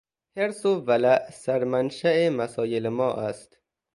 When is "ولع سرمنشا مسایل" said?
0.87-2.87